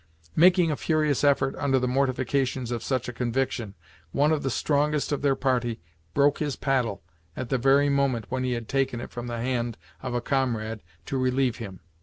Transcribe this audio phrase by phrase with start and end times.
[0.35, 3.75] Making a furious effort under the mortification of such a conviction,
[4.11, 5.79] one of the strongest of their party
[6.15, 7.03] broke his paddle
[7.37, 10.81] at the very moment when he had taken it from the hand of a comrade
[11.05, 11.81] to relieve him.